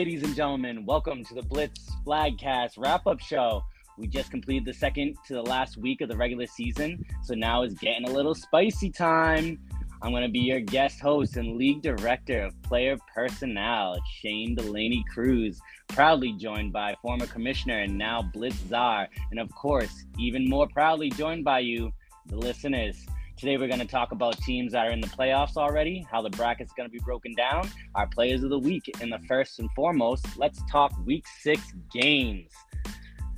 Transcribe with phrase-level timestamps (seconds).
[0.00, 0.86] ladies and gentlemen.
[0.86, 3.62] Welcome to the Blitz Flagcast wrap up show.
[3.98, 7.64] We just completed the second to the last week of the regular season, so now
[7.64, 9.58] it's getting a little spicy time.
[10.00, 15.04] I'm going to be your guest host and league director of player personnel, Shane Delaney
[15.12, 20.66] Cruz, proudly joined by former commissioner and now Blitz czar, and of course, even more
[20.66, 21.92] proudly joined by you,
[22.24, 23.04] the listeners.
[23.40, 26.28] Today, we're going to talk about teams that are in the playoffs already, how the
[26.28, 29.70] bracket's going to be broken down, our players of the week, and the first and
[29.74, 32.52] foremost, let's talk week six games.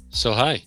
[0.08, 0.64] So, hi.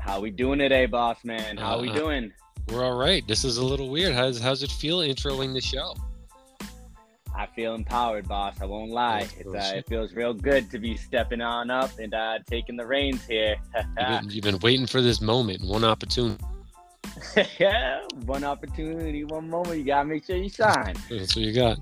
[0.00, 1.56] How we doing today, boss man?
[1.56, 2.32] How uh, we doing?
[2.70, 3.24] We're all right.
[3.28, 4.14] This is a little weird.
[4.14, 5.94] How's how's it feel introing the show?
[7.36, 8.60] I feel empowered, boss.
[8.60, 9.28] I won't lie.
[9.46, 13.24] Uh, it feels real good to be stepping on up and uh, taking the reins
[13.26, 13.54] here.
[13.76, 16.42] you've, been, you've been waiting for this moment, one opportunity.
[17.58, 19.78] yeah, one opportunity, one moment.
[19.78, 20.94] You gotta make sure you shine.
[21.10, 21.78] That's what you got.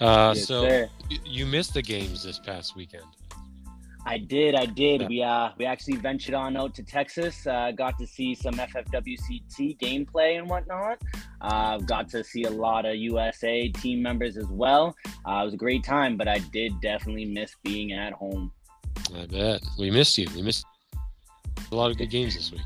[0.00, 0.90] Uh, yes, so sir.
[1.24, 3.04] you missed the games this past weekend.
[4.04, 5.00] I did, I did.
[5.00, 5.08] Yeah.
[5.08, 7.44] We uh we actually ventured on out to Texas.
[7.46, 11.02] Uh, got to see some FFWCT gameplay and whatnot.
[11.40, 14.94] Uh, got to see a lot of USA team members as well.
[15.26, 18.52] Uh, it was a great time, but I did definitely miss being at home.
[19.14, 20.28] I bet we missed you.
[20.36, 20.64] We missed
[21.72, 22.60] a lot of good games this week.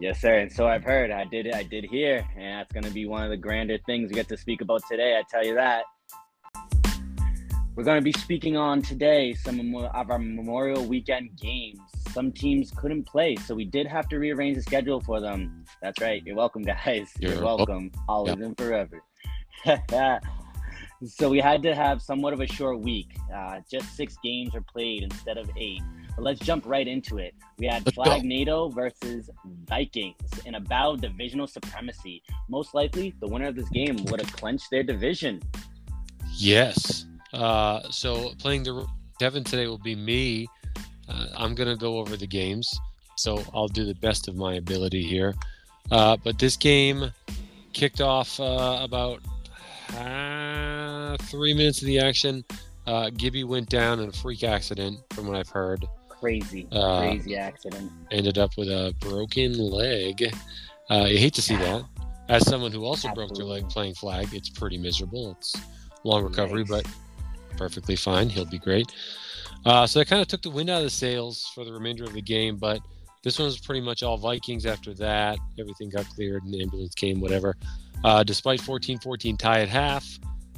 [0.00, 0.38] Yes, sir.
[0.38, 1.10] And so I've heard.
[1.10, 1.52] I did.
[1.52, 4.28] I did hear, and that's going to be one of the grander things we get
[4.28, 5.18] to speak about today.
[5.18, 5.84] I tell you that.
[7.76, 11.78] We're going to be speaking on today some of our Memorial Weekend games.
[12.12, 15.66] Some teams couldn't play, so we did have to rearrange the schedule for them.
[15.82, 16.22] That's right.
[16.24, 17.10] You're welcome, guys.
[17.18, 17.92] You're, You're welcome.
[18.08, 19.02] Always and forever.
[21.06, 23.08] so we had to have somewhat of a short week.
[23.34, 25.82] Uh, just six games were played instead of eight.
[26.20, 27.34] But let's jump right into it.
[27.56, 29.30] We had Flagnado versus
[29.66, 32.22] Vikings in a battle of divisional supremacy.
[32.50, 35.40] Most likely, the winner of this game would have clinched their division.
[36.34, 37.06] Yes.
[37.32, 38.86] Uh, so playing the
[39.18, 40.46] Devin today will be me.
[41.08, 42.68] Uh, I'm gonna go over the games,
[43.16, 45.34] so I'll do the best of my ability here.
[45.90, 47.10] Uh, but this game
[47.72, 49.22] kicked off uh, about
[49.96, 52.44] uh, three minutes of the action.
[52.86, 55.86] Uh, Gibby went down in a freak accident, from what I've heard
[56.20, 57.90] crazy, uh, crazy accident.
[58.10, 60.32] Ended up with a broken leg.
[60.90, 61.84] Uh, you hate to see that.
[62.28, 63.26] As someone who also Absolutely.
[63.26, 65.32] broke their leg playing flag, it's pretty miserable.
[65.38, 65.56] It's
[66.04, 66.82] long recovery, nice.
[66.82, 66.86] but
[67.56, 68.28] perfectly fine.
[68.28, 68.92] He'll be great.
[69.64, 72.04] Uh, so that kind of took the wind out of the sails for the remainder
[72.04, 72.80] of the game, but
[73.22, 75.38] this one was pretty much all Vikings after that.
[75.58, 77.56] Everything got cleared and the ambulance came, whatever.
[78.02, 80.06] Uh, despite 14 14 tie at half,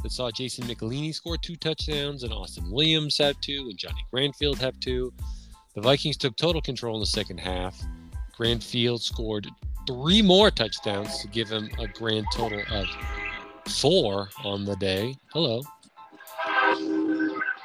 [0.02, 4.58] that saw Jason Michelini score two touchdowns and Austin Williams have two and Johnny Granfield
[4.58, 5.12] have two.
[5.74, 7.80] The Vikings took total control in the second half.
[8.38, 9.48] Granfield scored
[9.86, 12.86] three more touchdowns to give him a grand total of
[13.68, 15.16] four on the day.
[15.32, 15.62] Hello.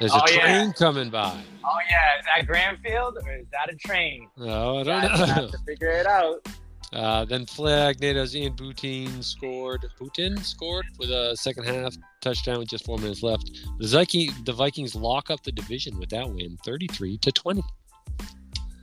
[0.00, 0.72] There's a oh, train yeah.
[0.72, 1.38] coming by.
[1.64, 4.28] Oh yeah, is that Granfield or is that a train?
[4.36, 5.08] No, I don't know.
[5.26, 6.46] Have to figure it out.
[6.92, 9.84] Uh, then Flagnado's Ian Boutin scored.
[10.00, 13.50] Boutin scored with a second half touchdown with just four minutes left.
[13.78, 17.62] The, the Vikings lock up the division with that win, 33 to 20.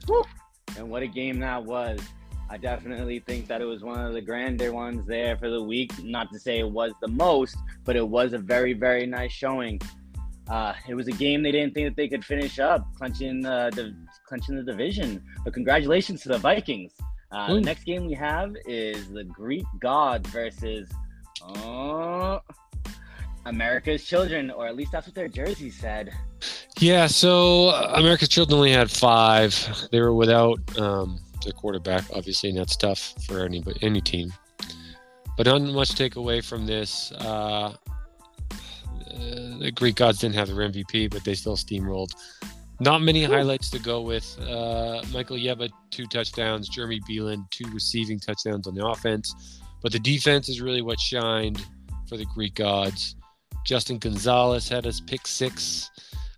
[0.08, 0.22] Woo.
[0.76, 2.00] And what a game that was.
[2.48, 5.92] I definitely think that it was one of the grander ones there for the week.
[6.04, 9.80] Not to say it was the most, but it was a very, very nice showing.
[10.48, 13.70] Uh, it was a game they didn't think that they could finish up, clinching uh,
[13.70, 13.96] the
[14.28, 15.24] clinching the division.
[15.44, 16.92] But congratulations to the Vikings.
[17.32, 20.88] Uh, the next game we have is the Greek Gods versus
[21.42, 22.38] uh,
[23.46, 26.12] America's Children, or at least that's what their jersey said.
[26.78, 29.54] Yeah, so uh, America's Children only had five.
[29.90, 34.32] They were without um, their quarterback, obviously, and that's tough for any any team.
[35.36, 37.12] But not much to take away from this.
[37.12, 37.74] Uh,
[39.16, 42.10] uh, the Greek gods didn't have their MVP, but they still steamrolled.
[42.80, 44.38] Not many highlights to go with.
[44.40, 46.68] Uh, Michael Yeba, two touchdowns.
[46.68, 49.62] Jeremy Beeland, two receiving touchdowns on the offense.
[49.82, 51.64] But the defense is really what shined
[52.08, 53.16] for the Greek gods.
[53.66, 55.90] Justin Gonzalez had his pick six.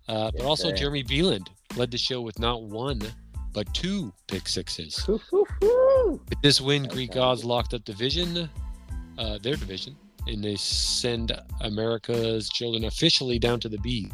[0.07, 2.99] Uh, but also, Jeremy Beeland led the show with not one,
[3.53, 5.07] but two pick sixes.
[5.07, 8.49] With this win, Greek Gods locked up division,
[9.19, 9.95] uh, their division,
[10.25, 11.31] and they send
[11.61, 14.11] America's children officially down to the B.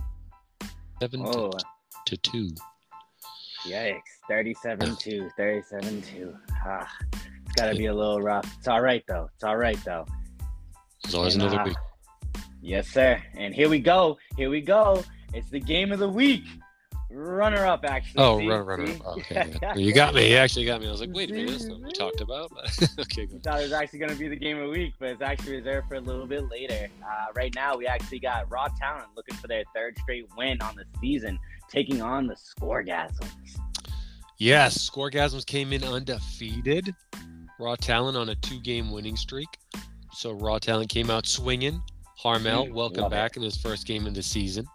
[1.01, 1.51] Seven oh.
[1.51, 1.65] to,
[2.07, 2.50] to two.
[3.65, 4.01] Yikes.
[4.27, 5.29] 37 2.
[5.38, 6.35] 37 2.
[6.65, 8.45] Ah, it's got to be a little rough.
[8.57, 9.29] It's all right, though.
[9.35, 10.06] It's all right, though.
[11.03, 11.77] There's always and, another uh, week.
[12.65, 13.21] Yes, sir.
[13.35, 14.17] And here we go.
[14.38, 15.03] Here we go.
[15.35, 16.45] It's the game of the week.
[17.12, 18.23] runner up actually.
[18.23, 18.47] Oh, see?
[18.47, 18.88] runner, runner.
[18.88, 19.01] See?
[19.06, 20.31] Oh, okay, you got me.
[20.31, 20.88] You actually got me.
[20.88, 22.51] I was like, wait a minute, that's what we talked about.
[23.00, 23.44] okay, good.
[23.44, 25.57] thought it was actually going to be the game of the week, but it's actually
[25.57, 26.88] reserved for a little bit later.
[27.03, 30.75] Uh, right now, we actually got Raw Talent looking for their third straight win on
[30.75, 31.38] the season,
[31.69, 33.59] taking on the Scoregasms.
[34.39, 36.95] Yes, Scoregasms came in undefeated.
[37.59, 39.50] Raw Talent on a two-game winning streak.
[40.13, 41.83] So Raw Talent came out swinging.
[42.21, 43.15] Harmel, welcome love it.
[43.15, 44.65] back in his first game of the season.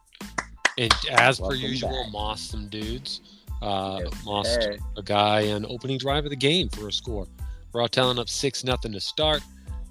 [0.78, 2.12] And as per usual, back.
[2.12, 3.20] moss some dudes.
[3.62, 4.76] Uh, Yes, sir.
[4.96, 7.26] a guy on opening drive of the game for a score.
[7.72, 9.42] Raw Talent up six nothing to start,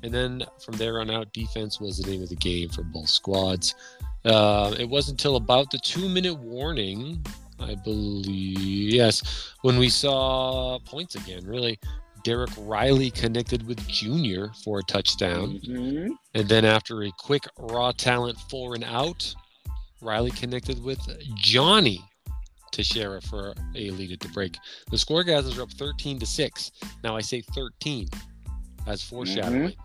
[0.03, 3.09] and then from there on out, defense was the name of the game for both
[3.09, 3.75] squads.
[4.25, 7.23] Uh, it wasn't until about the two minute warning,
[7.59, 11.45] I believe, yes, when we saw points again.
[11.45, 11.79] Really,
[12.23, 16.09] Derek Riley connected with Junior for a touchdown, Mhm.
[16.33, 19.33] and then after a quick Raw Talent four and out,
[20.01, 20.99] Riley connected with
[21.35, 22.03] Johnny
[22.71, 24.55] to share it for a lead at the break.
[24.91, 26.71] The scoregasms are up 13 to 6.
[27.03, 28.07] Now I say 13
[28.87, 29.75] as foreshadowing.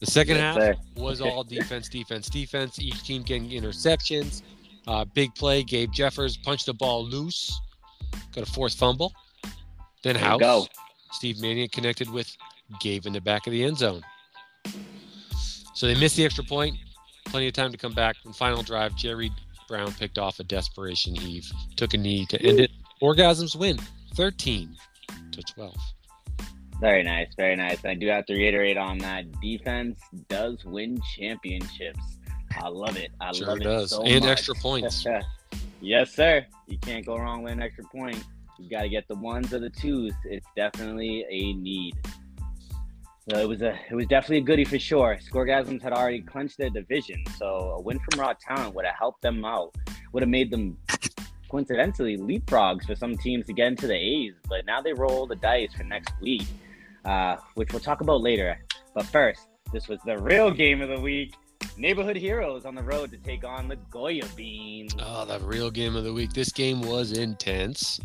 [0.00, 0.56] The second half
[0.96, 2.78] was all defense, defense, defense.
[2.78, 4.42] Each team getting interceptions.
[4.86, 5.62] Uh, big play.
[5.62, 7.58] Gabe Jeffers punched the ball loose.
[8.34, 9.12] Got a fourth fumble.
[10.02, 10.38] Then House.
[11.16, 12.30] Steve Manion connected with
[12.80, 14.02] Gabe in the back of the end zone.
[15.74, 16.76] So they missed the extra point.
[17.24, 18.16] Plenty of time to come back.
[18.26, 19.30] And final drive, Jerry
[19.66, 22.70] Brown picked off a desperation heave, took a knee to end it.
[23.02, 23.78] Orgasms win
[24.14, 24.76] 13
[25.32, 25.74] to 12.
[26.80, 27.82] Very nice, very nice.
[27.86, 29.24] I do have to reiterate on that.
[29.40, 29.98] Defense
[30.28, 32.18] does win championships.
[32.62, 33.10] I love it.
[33.20, 33.92] I Sure love does.
[33.92, 34.30] it so and much.
[34.30, 35.04] extra points.
[35.80, 36.44] yes, sir.
[36.66, 38.22] You can't go wrong with an extra point.
[38.58, 40.12] You got to get the ones or the twos.
[40.24, 41.94] It's definitely a need.
[43.28, 45.18] So it was a, it was definitely a goodie for sure.
[45.20, 49.20] Scoregasms had already clinched their division, so a win from Raw Talent would have helped
[49.22, 49.74] them out.
[50.12, 50.78] Would have made them
[51.48, 54.34] coincidentally leapfrogs for some teams to get into the A's.
[54.48, 56.44] But now they roll the dice for next week,
[57.04, 58.58] uh, which we'll talk about later.
[58.94, 61.34] But first, this was the real game of the week.
[61.76, 64.94] Neighborhood Heroes on the road to take on the Goya Beans.
[64.98, 66.32] Oh, the real game of the week.
[66.32, 68.00] This game was intense,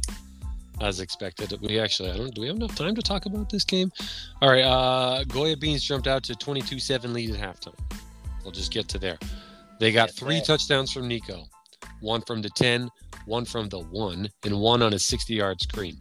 [0.80, 1.54] as expected.
[1.62, 2.34] We actually, I don't.
[2.34, 3.92] Do we have enough time to talk about this game?
[4.42, 4.64] All right.
[4.64, 7.78] Uh, Goya Beans jumped out to 22-7 lead at halftime.
[8.44, 9.18] We'll just get to there.
[9.80, 11.46] They got three touchdowns from Nico,
[12.02, 12.90] one from the 10,
[13.26, 15.98] one from the one, and one on a 60-yard screen.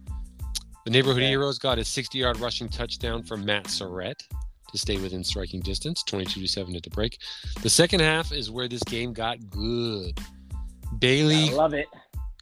[0.85, 1.29] The neighborhood Okay.
[1.29, 4.15] heroes got a 60-yard rushing touchdown from Matt Surrett
[4.71, 7.17] to stay within striking distance, 22 to 7 at the break.
[7.61, 10.19] The second half is where this game got good.
[10.99, 11.87] Bailey I love it.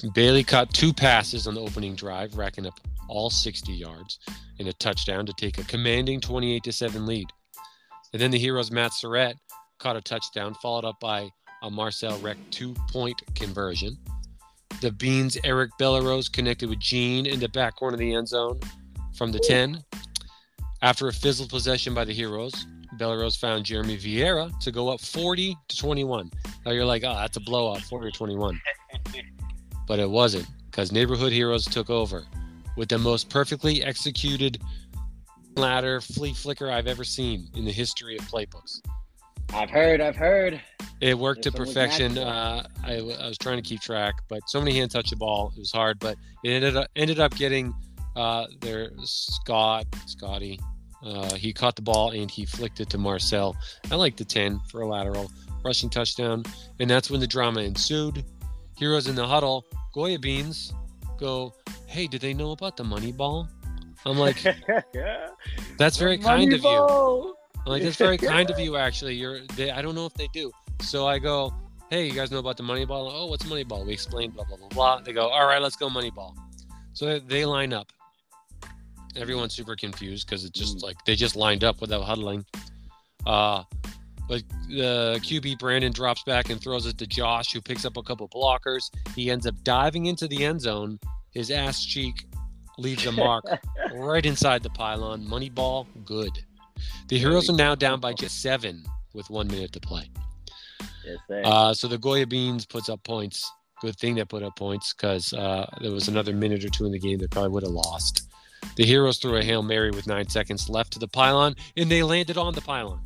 [0.08, 2.80] Bailey caught two passes on the opening drive, racking up
[3.10, 4.20] all 60 yards
[4.60, 7.28] and a touchdown to take a commanding 28 to 7 lead.
[8.14, 9.34] And then the Heroes' Matt Surrett
[9.78, 11.30] caught a touchdown, followed up by
[11.64, 13.98] a Marcel Rec two point conversion.
[14.82, 18.60] The Beans' Eric Bellerose connected with Gene in the back corner of the end zone
[19.16, 19.84] from the 10.
[20.82, 22.66] After a fizzled possession by the Heroes,
[22.98, 26.32] Bellerose found Jeremy Vieira to go up 40 to 21.
[26.66, 28.60] Now you're like, oh, that's a blowout, 40 to 21
[29.90, 32.24] but it wasn't because Neighborhood Heroes took over
[32.78, 34.62] with the most perfectly executed
[35.58, 38.80] ladder flea flicker I've ever seen in the history of playbooks.
[39.52, 40.62] I've heard, I've heard.
[41.02, 42.20] It worked to one was perfection.
[42.20, 45.52] Uh, I, I was trying to keep track, but so many hands touch the ball.
[45.58, 47.74] It was hard, but it ended up ended up getting
[48.16, 50.60] uh, their Scott Scotty.
[51.04, 53.58] Uh, he caught the ball and he flicked it to Marcel.
[53.90, 55.32] I like the ten for a lateral
[55.66, 56.44] rushing touchdown,
[56.80, 58.24] and that's when the drama ensued.
[58.80, 59.66] Heroes in the huddle.
[59.94, 60.74] Goya Beans
[61.20, 61.54] go.
[61.86, 63.48] Hey, did they know about the money ball?
[64.06, 64.42] I'm like,
[65.78, 66.70] that's very kind of you.
[66.70, 67.36] you.
[67.66, 69.16] I'm like, that's very kind of you, actually.
[69.16, 70.52] You're, they, I don't know if they do.
[70.82, 71.54] So I go,
[71.90, 73.12] hey, you guys know about the money ball?
[73.14, 73.84] Oh, what's money ball?
[73.86, 75.02] We explain, blah, blah, blah, blah.
[75.02, 76.34] They go, all right, let's go money ball.
[76.94, 77.92] So they, they line up.
[79.18, 80.84] Everyone's super confused because it's just Mm.
[80.84, 82.46] like they just lined up without huddling.
[83.26, 83.64] Uh,
[84.30, 88.04] but the QB Brandon drops back and throws it to Josh, who picks up a
[88.04, 88.92] couple blockers.
[89.16, 91.00] He ends up diving into the end zone.
[91.32, 92.28] His ass cheek
[92.78, 93.44] leaves a mark
[93.96, 95.26] right inside the pylon.
[95.26, 96.32] Moneyball, good.
[97.08, 98.84] The Heroes are now down by just seven
[99.14, 100.12] with one minute to play.
[101.04, 101.18] Yes.
[101.44, 103.52] Uh, so the Goya Beans puts up points.
[103.82, 106.92] Good thing they put up points because uh, there was another minute or two in
[106.92, 108.30] the game they probably would have lost.
[108.76, 112.04] The Heroes threw a Hail Mary with nine seconds left to the pylon, and they
[112.04, 113.02] landed on the pylon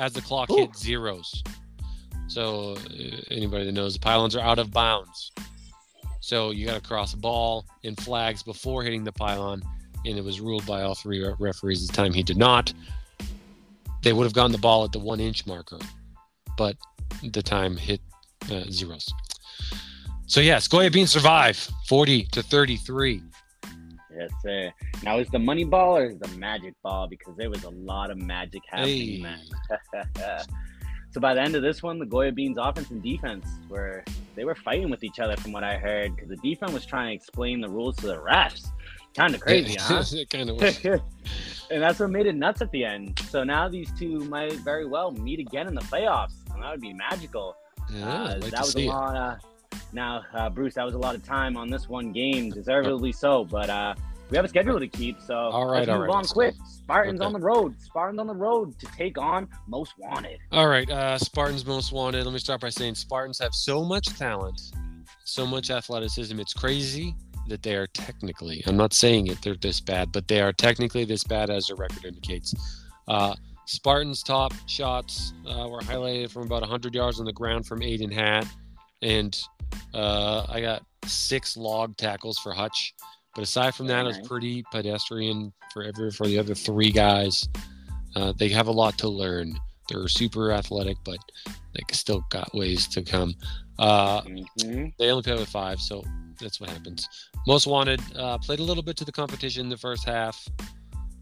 [0.00, 1.44] as the clock hit zeros.
[2.26, 5.30] So, uh, anybody that knows, the pylons are out of bounds.
[6.20, 9.62] So, you got to cross a ball and flags before hitting the pylon,
[10.06, 12.72] and it was ruled by all three referees at the time he did not.
[14.02, 15.78] They would have gotten the ball at the one inch marker,
[16.56, 16.76] but
[17.22, 18.00] the time hit
[18.50, 19.12] uh, zeros.
[20.26, 23.20] So yes, Goya Beans survive 40 to 33.
[24.20, 24.70] Yes, sir.
[25.02, 27.06] Now is the money ball or is the magic ball?
[27.08, 29.20] Because there was a lot of magic happening, Hey.
[29.22, 29.40] man.
[31.12, 34.04] so by the end of this one, the Goya Beans offense and defense were
[34.36, 37.08] they were fighting with each other from what I heard because the defense was trying
[37.08, 38.66] to explain the rules to the refs.
[39.16, 40.02] Kind of crazy, huh?
[40.12, 40.84] it kind of was.
[40.84, 43.18] and that's what made it nuts at the end.
[43.28, 46.80] So now these two might very well meet again in the playoffs, and that would
[46.80, 47.56] be magical.
[47.92, 49.16] Yeah, Uh, like that was a lot.
[49.16, 49.36] Uh,
[49.92, 53.44] now, uh, Bruce, that was a lot of time on this one game, deservedly so.
[53.44, 53.94] But uh,
[54.30, 56.54] we have a schedule to keep, so All right, let's all move right, on quick.
[56.68, 57.26] Spartans Okay.
[57.26, 57.74] on the road.
[57.80, 60.38] Spartans on the road to take on Most Wanted.
[60.52, 62.24] All right, uh, Spartans most wanted.
[62.24, 64.60] Let me start by saying Spartans have so much talent,
[65.24, 66.38] so much athleticism.
[66.38, 67.14] It's crazy
[67.48, 68.62] that they are technically.
[68.66, 69.42] I'm not saying it.
[69.42, 72.54] They're this bad, but they are technically this bad as their record indicates.
[73.08, 73.34] Uh,
[73.66, 78.12] Spartans' top shots uh, were highlighted from about 100 yards on the ground from Aiden
[78.12, 78.46] Hat,
[79.02, 79.40] and
[79.94, 82.94] uh, I got six log tackles for Hutch.
[83.34, 87.48] But aside from that, it was pretty pedestrian for every for the other three guys.
[88.16, 89.58] Uh, they have a lot to learn.
[89.88, 93.34] They're super athletic, but they still got ways to come.
[93.78, 94.92] Uh, Mhm.
[94.98, 96.04] they only play with five, so
[96.40, 97.08] that's what happens.
[97.46, 100.46] Most wanted uh, played a little bit to the competition in the first half.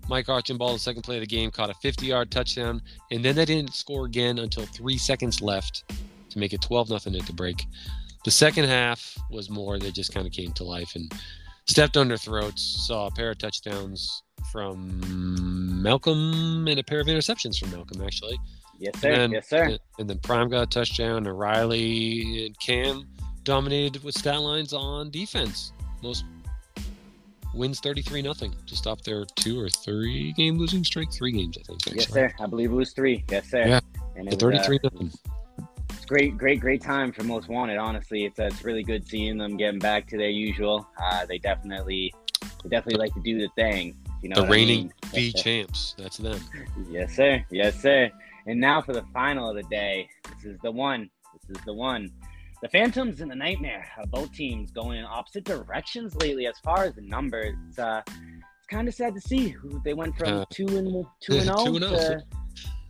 [0.08, 3.44] Mike Archibald, the second play of the game, caught a 50-yard touchdown, and then they
[3.44, 5.84] didn't score again until three seconds left
[6.30, 7.66] to make it 12 nothing at the break.
[8.24, 11.12] The second half was more; they just kind of came to life and
[11.68, 12.62] stepped on their throats.
[12.86, 18.38] Saw a pair of touchdowns from Malcolm and a pair of interceptions from Malcolm, actually.
[18.78, 19.12] Yes, sir.
[19.12, 19.78] And, yes, sir.
[19.98, 23.08] and- then Prime got a touchdown, and Riley and Cam
[23.44, 25.72] dominated with stat lines on defense.
[26.02, 26.24] Most
[27.54, 31.12] wins 33 nothing to stop their two or three game losing streak.
[31.12, 31.96] Three games, I think.
[31.96, 32.32] Yes, sir.
[32.38, 33.24] I believe it was three.
[33.30, 33.66] Yes, sir.
[33.66, 33.80] Yeah.
[34.16, 35.12] And it was, uh, 33 nothing.
[36.08, 37.76] Great, great, great time for Most Wanted.
[37.76, 40.88] Honestly, it's uh, it's really good seeing them getting back to their usual.
[41.00, 42.12] Uh, they definitely,
[42.62, 43.94] they definitely like to do the thing.
[44.22, 44.92] You know, the what I reigning mean?
[45.14, 45.94] B champs.
[45.98, 46.40] That's them.
[46.88, 47.44] Yes, sir.
[47.50, 48.10] Yes, sir.
[48.46, 50.08] And now for the final of the day.
[50.34, 51.10] This is the one.
[51.46, 52.10] This is the one.
[52.62, 56.84] The Phantoms and the Nightmare of both teams going in opposite directions lately as far
[56.84, 57.54] as the numbers.
[57.68, 61.32] It's, uh, it's kind of sad to see they went from Uh, two and two
[61.36, 61.90] and zero and oh.
[61.90, 62.24] to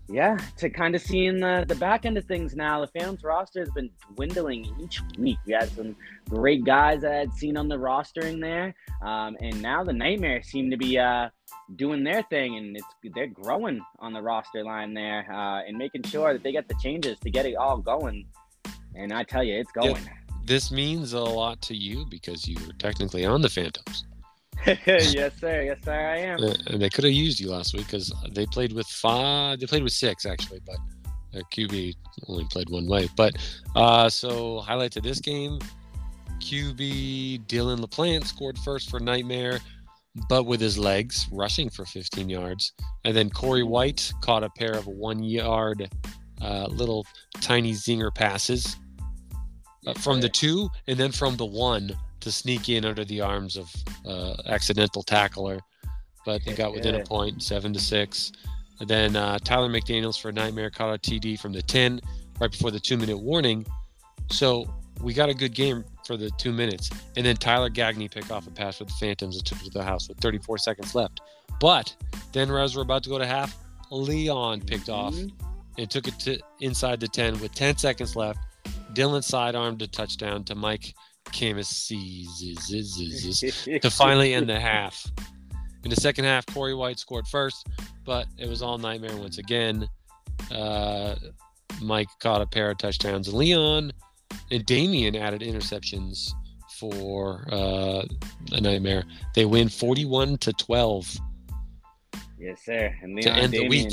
[0.08, 2.80] yeah to kind of seeing the the back end of things now.
[2.80, 5.38] The Phantoms roster has been dwindling each week.
[5.46, 5.96] We had some
[6.28, 10.70] great guys I had seen on the rostering there, um, and now the Nightmare seem
[10.70, 11.28] to be uh,
[11.76, 16.02] doing their thing, and it's they're growing on the roster line there uh, and making
[16.04, 18.26] sure that they get the changes to get it all going.
[18.94, 20.08] And I tell you, it's going.
[20.44, 24.07] This means a lot to you because you were technically on the Phantoms.
[24.86, 25.62] yes, sir.
[25.62, 25.92] Yes, sir.
[25.92, 26.42] I am.
[26.42, 29.60] Uh, they could have used you last week because they played with five.
[29.60, 30.76] They played with six actually, but
[31.34, 31.94] uh, QB
[32.28, 33.08] only played one way.
[33.16, 33.36] But
[33.76, 35.58] uh, so highlight to this game:
[36.40, 39.60] QB Dylan Laplante scored first for Nightmare,
[40.28, 42.72] but with his legs rushing for 15 yards,
[43.04, 45.88] and then Corey White caught a pair of one-yard
[46.42, 47.06] uh, little
[47.40, 48.76] tiny zinger passes
[49.86, 53.56] uh, from the two, and then from the one to sneak in under the arms
[53.56, 53.72] of
[54.06, 55.60] uh, accidental tackler,
[56.26, 58.32] but they got within a point, seven to six.
[58.80, 62.00] And then uh, Tyler McDaniel's for a Nightmare caught a TD from the ten
[62.40, 63.66] right before the two-minute warning.
[64.30, 68.30] So we got a good game for the two minutes, and then Tyler Gagney picked
[68.30, 70.94] off a pass for the Phantoms and took it to the house with 34 seconds
[70.94, 71.20] left.
[71.60, 71.94] But
[72.32, 73.56] then as we're about to go to half,
[73.90, 75.32] Leon picked off Mhm.
[75.78, 78.38] and took it to inside the 10 with 10 seconds left.
[78.94, 80.94] Dylan sidearmed a touchdown to Mike
[81.32, 85.06] Camus to finally end the half.
[85.84, 87.66] In the second half, Corey White scored first,
[88.04, 89.88] but it was all nightmare once again.
[90.50, 91.14] Uh,
[91.80, 93.92] Mike caught a pair of touchdowns, Leon
[94.50, 96.32] and Damien added interceptions
[96.78, 98.04] for uh,
[98.52, 99.04] a nightmare.
[99.34, 101.16] They win 41 to 12.
[102.38, 102.94] Yes, sir.
[103.02, 103.92] And Leon To end the week.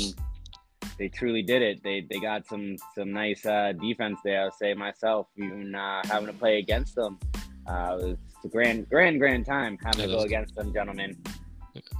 [0.98, 1.82] They truly did it.
[1.82, 4.42] They they got some some nice uh, defense there.
[4.42, 7.18] I'll say myself, even uh, having to play against them.
[7.66, 11.16] Uh, it was a grand, grand, grand time having Yeah, to go against them, gentlemen.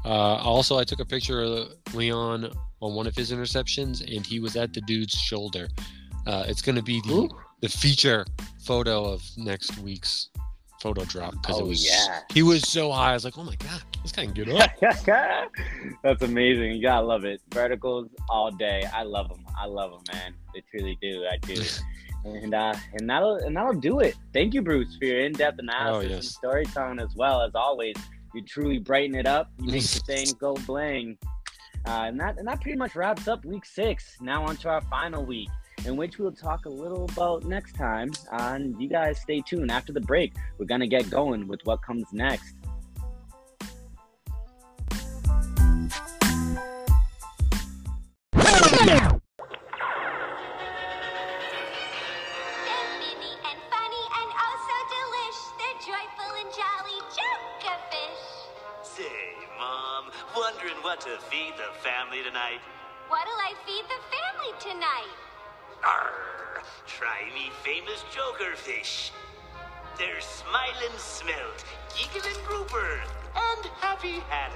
[0.05, 2.51] Uh, also, I took a picture of Leon
[2.81, 5.69] on one of his interceptions, and he was at the dude's shoulder.
[6.27, 7.29] Uh, it's going to be the, Ooh.
[7.61, 8.25] the feature
[8.65, 10.31] photo of next week's
[10.81, 12.21] photo drop because Oh, it was yeah.
[12.33, 13.11] he was so high.
[13.11, 14.71] I was like, oh my god, this guy can get up.
[16.03, 16.73] That's amazing.
[16.73, 17.41] You gotta love it.
[17.53, 18.85] Verticals all day.
[18.95, 19.45] I love them.
[19.59, 20.35] I love them, man.
[20.55, 21.25] They truly do.
[21.31, 21.63] I do.
[22.25, 24.17] and uh, and that'll and that'll do it.
[24.33, 26.13] Thank you, Bruce, for your in-depth analysis Oh, yes.
[26.13, 27.97] and storytelling as well as always.
[28.35, 29.51] You truly brighten it up.
[29.61, 31.17] You make the thing go bling.
[31.87, 34.17] Uh, and that and that pretty much wraps up week six.
[34.21, 35.49] Now on to our final week.
[35.85, 38.11] In which we'll talk a little about next time.
[38.33, 39.71] And you guys stay tuned.
[39.71, 42.56] After the break, we're going to get going with what comes next.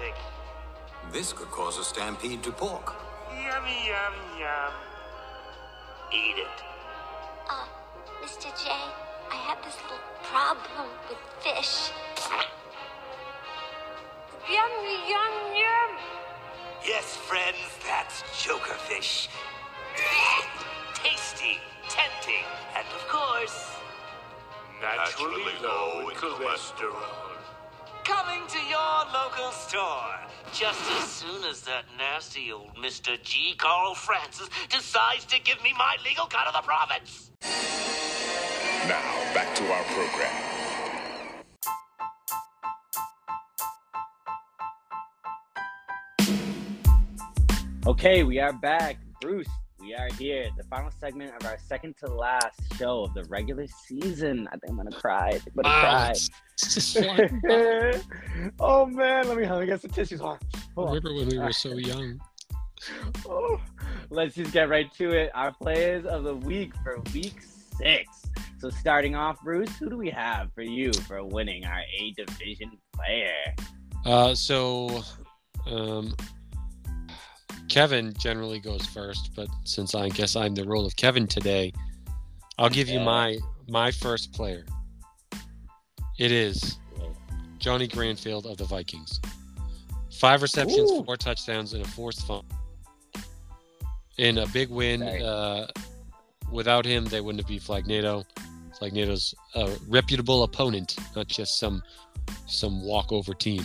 [0.00, 0.14] Happy.
[1.12, 2.94] This could cause a stampede to pork.
[3.30, 4.72] Yum, yum, yum.
[6.12, 6.62] Eat it.
[7.48, 7.66] Uh,
[8.22, 8.48] Mr.
[8.62, 8.70] J,
[9.30, 11.90] I have this little problem with fish.
[14.48, 14.70] yum,
[15.08, 15.98] yum, yum.
[16.86, 19.28] Yes, friends, that's jokerfish.
[20.94, 22.44] Tasty, tempting,
[22.76, 23.70] and of course,
[24.80, 27.29] Naturally low in cholesterol.
[28.04, 30.16] Coming to your local store.
[30.52, 33.20] Just as soon as that nasty old Mr.
[33.22, 33.54] G.
[33.56, 37.30] Carl Francis decides to give me my legal cut of the profits.
[38.88, 40.46] Now, back to our program.
[47.86, 48.96] Okay, we are back.
[49.20, 49.48] Bruce,
[49.80, 50.48] we are here.
[50.56, 54.46] The final segment of our second to last show of the regular season.
[54.48, 55.28] I think I'm gonna cry.
[55.28, 56.10] I think I'm gonna Wow, cry.
[56.10, 56.30] it's
[56.74, 58.00] just flying by.
[58.60, 60.38] oh man, let me let me get some tissues on.
[60.74, 60.94] Hold on.
[60.94, 62.20] Remember when we were so young?
[63.26, 63.60] Oh,
[64.10, 65.30] let's just get right to it.
[65.34, 67.42] Our players of the week for week
[67.76, 68.26] six.
[68.58, 72.72] So starting off, Bruce, who do we have for you for winning our A division
[72.92, 73.32] player?
[74.04, 75.02] Uh, so,
[75.66, 76.14] um,
[77.68, 81.72] Kevin generally goes first, but since I guess I'm the role of Kevin today,
[82.58, 84.64] I'll give you my my first player.
[86.20, 86.76] It is
[87.58, 89.22] Johnny Granfield of the Vikings.
[90.12, 91.02] Five receptions, Ooh.
[91.02, 92.44] four touchdowns, and a forced fumble.
[94.18, 95.02] In a big win.
[95.02, 95.66] Uh,
[96.52, 98.26] without him, they wouldn't have beat Flagnado.
[98.78, 101.82] Flagnado's a reputable opponent, not just some
[102.46, 103.62] some walkover team.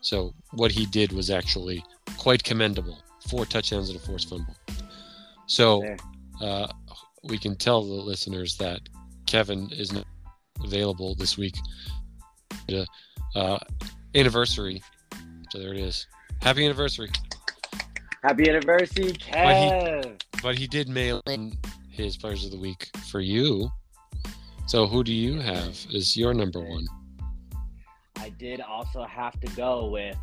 [0.00, 1.84] So what he did was actually
[2.16, 3.02] quite commendable.
[3.28, 4.56] Four touchdowns and a forced fumble.
[5.44, 5.84] So
[6.40, 6.68] uh,
[7.24, 8.80] we can tell the listeners that
[9.26, 10.06] Kevin is not
[10.72, 11.56] available this week.
[12.72, 12.84] Uh,
[13.34, 13.58] uh,
[14.14, 14.82] anniversary.
[15.50, 16.06] So there it is.
[16.42, 17.10] Happy anniversary.
[18.22, 20.20] Happy anniversary, Kev.
[20.42, 21.56] But he did mail in
[21.90, 23.70] his players of the week for you.
[24.66, 26.86] So who do you have is your number one?
[28.16, 30.16] I did also have to go with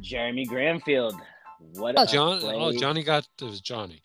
[0.00, 1.18] Jeremy Granfield.
[1.74, 2.40] What Oh, John.
[2.40, 2.54] play.
[2.56, 4.02] Oh, Johnny got it was Johnny.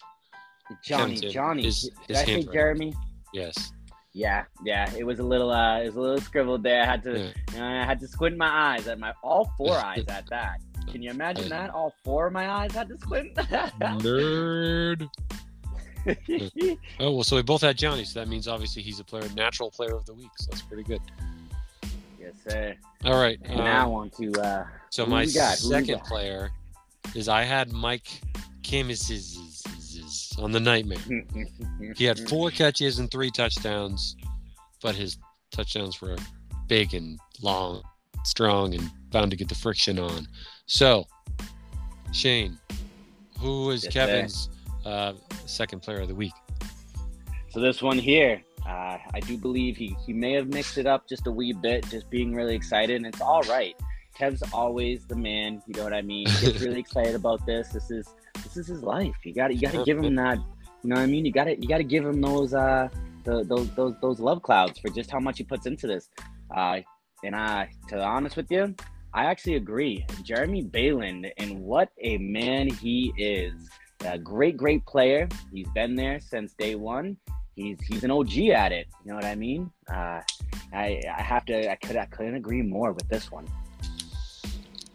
[0.84, 1.64] Johnny, Johnny.
[1.64, 2.44] his- Did his I say.
[2.54, 2.94] Jeremy?
[3.34, 3.72] Yes.
[4.18, 4.90] Yeah, yeah.
[4.98, 6.82] It was a little, uh, it was a little scribbled there.
[6.82, 7.28] I had to, Yeah.
[7.54, 10.62] you know, I had to squint my eyes at my all four eyes at that.
[10.90, 11.72] Can you imagine that?
[11.72, 13.36] All four of my eyes had to squint.
[13.36, 15.10] Nerd.
[17.00, 19.72] Oh well, so we both had Johnny, so that means obviously he's a player, natural
[19.72, 20.30] player of the week.
[20.38, 21.02] So that's pretty good.
[22.20, 22.76] yes, sir.
[23.04, 23.40] All right.
[23.44, 25.58] And um, now on to uh, so my we got?
[25.60, 26.52] Who we second player
[27.14, 28.22] is I had Mike
[28.64, 30.98] Kimis on the Nightmare.
[31.96, 34.16] He had four catches and three touchdowns,
[34.82, 35.18] but his
[35.52, 36.18] touchdowns were
[36.68, 37.84] big and long,
[38.24, 40.28] strong, and bound to get the friction on.
[40.66, 41.06] So,
[42.12, 42.58] Shane,
[43.40, 43.94] who is Yes.
[43.94, 44.50] Kevin's
[44.86, 45.14] uh,
[45.46, 46.34] second player of the week?
[47.50, 51.08] So this one here, uh, I do believe he, he may have mixed it up
[51.08, 53.76] just a wee bit, just being really excited, and it's all right.
[54.16, 56.28] Kev's always the man, you know what I mean?
[56.28, 57.70] He gets really excited about this.
[57.70, 58.08] This is
[58.44, 59.16] this is his life.
[59.24, 60.38] You got to you got to give him that,
[60.84, 61.26] you know what I mean?
[61.26, 62.88] You got to you got to give him those uh
[63.24, 66.10] the, those those those love clouds for just how much he puts into this.
[66.56, 66.80] Uh,
[67.24, 68.76] and I, to be honest with you,
[69.14, 70.06] I actually agree.
[70.24, 73.70] Jeremy Balin, and what a man he is.
[74.06, 75.28] A great, great player.
[75.52, 77.18] He's been there since day one
[77.56, 78.88] he's he's an OG at it.
[79.04, 79.72] You know what I mean?
[79.92, 80.22] Uh,
[80.74, 83.48] I I have to I could I couldn't agree more with this one.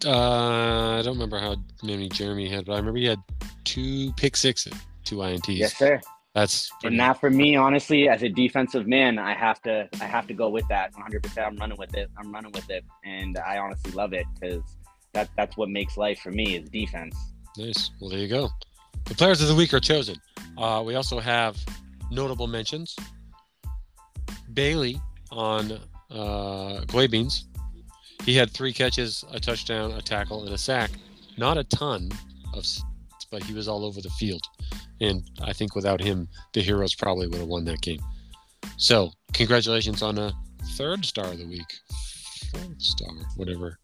[0.05, 3.19] Uh, I don't remember how many Jeremy had, but I remember he had
[3.63, 5.57] two pick sixes, two INTs.
[5.57, 5.99] Yes, sir.
[6.33, 10.27] That's And now for me, honestly, as a defensive man, I have to I have
[10.27, 11.23] to go with that 100.
[11.23, 12.09] percent I'm running with it.
[12.17, 14.63] I'm running with it, and I honestly love it because
[15.13, 17.15] that that's what makes life for me is defense.
[17.57, 17.91] nice.
[17.99, 18.49] Well, there you go.
[19.05, 20.15] The players of the week are chosen.
[20.57, 21.57] Uh, we also have
[22.11, 22.95] notable mentions.
[24.53, 27.45] Bailey on uh, Beans.
[28.25, 30.91] He had three catches, a touchdown, a tackle, and a sack.
[31.37, 32.09] Not a ton
[32.53, 32.65] of,
[33.31, 34.41] but he was all over the field.
[34.99, 38.01] And I think without him, the Heroes probably would have won that game.
[38.77, 40.31] So, congratulations on a
[40.75, 41.73] third star of the week.
[42.51, 43.79] Fourth star, whatever.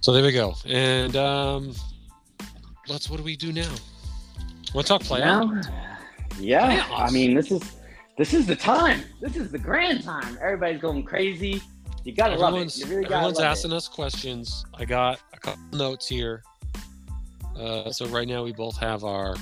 [0.00, 0.54] So there we go.
[0.66, 1.74] And um
[2.88, 3.72] let's what do we do now?
[4.74, 5.50] Want to talk playoff?
[5.50, 5.60] Now,
[6.38, 6.80] yeah.
[6.80, 7.08] Playoffs.
[7.08, 7.62] I mean, this is
[8.16, 9.02] this is the time.
[9.20, 10.38] This is the grand time.
[10.40, 11.60] Everybody's going crazy.
[12.04, 12.56] You gotta love it.
[12.56, 14.64] Everyone's, You really everyone's asking us questions.
[14.74, 16.42] I got a couple notes here.
[17.56, 19.34] Uh, so right now we both have our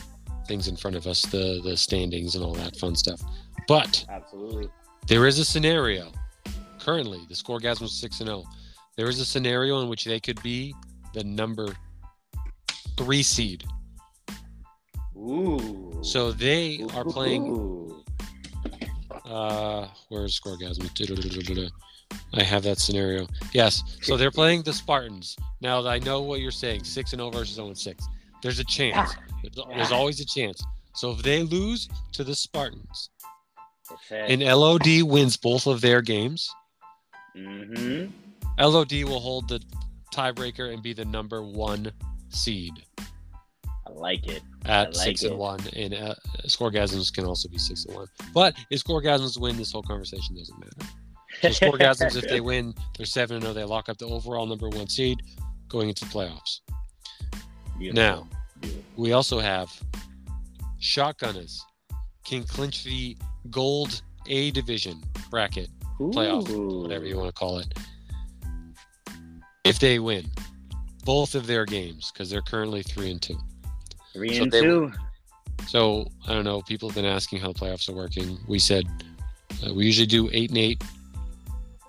[0.47, 3.21] things in front of us, the the standings and all that fun stuff.
[3.69, 4.05] But.
[4.09, 4.69] Absolutely.
[5.09, 6.13] there is a scenario.
[6.81, 8.45] Currently, the Scoregasm is six and zero.
[8.97, 10.75] There is a scenario in which they could be
[11.15, 11.75] the number
[12.97, 13.65] three seed.
[15.17, 15.99] Ooh.
[16.03, 17.47] So they are playing.
[17.47, 17.82] Ooh.
[19.33, 20.83] Uh, where's Scoregasm?
[22.35, 23.27] I have that scenario.
[23.53, 23.83] Yes.
[24.03, 25.37] So they're playing the Spartans.
[25.61, 26.85] Now I know what you're saying.
[26.85, 28.07] Six and zero versus zero and six.
[28.43, 29.15] There's a chance.
[29.43, 30.63] There's, there's always a chance.
[30.95, 33.11] So if they lose to the Spartans
[34.11, 36.51] and LOD wins both of their games,
[37.37, 38.11] Mm-hmm.
[38.63, 39.61] LOD will hold the
[40.15, 41.91] tiebreaker and be the number one
[42.29, 42.73] seed
[43.95, 44.43] I like it.
[44.67, 45.61] at like six and one.
[45.75, 46.15] And uh,
[46.47, 48.07] Scoregasms can also be six and one.
[48.35, 50.93] But if Scoregasms win, this whole conversation doesn't matter.
[51.41, 53.55] So Scoregasms, if they win, they're seven and zero.
[53.55, 55.21] They lock up the overall number one seed
[55.69, 56.61] going into the playoffs.
[57.79, 58.03] Beautiful.
[58.03, 58.29] Now,
[58.61, 58.85] Beautiful.
[58.97, 59.73] we also have
[60.81, 61.59] shotgunners
[62.25, 63.17] can clinch the
[63.51, 67.67] gold A division bracket playoff, whatever you want to call it,
[69.65, 70.27] if they win
[71.05, 73.39] both of their games because they're currently three and two.
[74.13, 74.93] Three So and they- two.
[75.69, 76.61] So I don't know.
[76.63, 78.39] People have been asking how the playoffs are working.
[78.49, 78.85] We said
[79.65, 80.83] uh, we usually do eight and eight,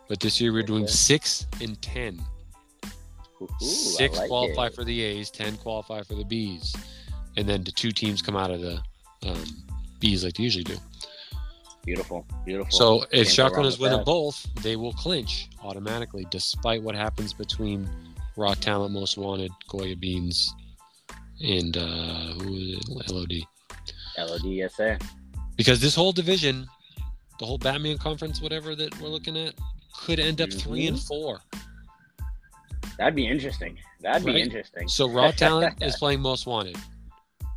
[0.08, 2.22] but this year we're doing six and ten.
[3.42, 4.76] Ooh, Six like qualify it.
[4.76, 6.76] for the A's, ten qualify for the B's,
[7.36, 8.80] and then the two teams come out of the
[9.26, 9.44] um,
[10.00, 10.78] B's like they usually do.
[11.84, 12.26] Beautiful.
[12.46, 12.72] Beautiful.
[12.72, 16.96] So if Can't go wrong Shotgun is winning both, they will clinch automatically, despite what
[16.96, 17.90] happens between
[18.38, 20.54] Raw Talent, Most Wanted, Goya Beans,
[21.44, 23.12] and uh, who is it?
[23.12, 23.34] LOD.
[24.18, 24.98] LOD, yes, sir.
[25.56, 26.68] Because this whole division,
[27.40, 29.54] the whole Batman conference, whatever that we're looking at,
[30.00, 31.40] could end up three and four.
[32.98, 33.78] That'd be interesting.
[34.02, 34.88] That'd be interesting.
[34.88, 36.78] So Raw Talent is playing Most Wanted.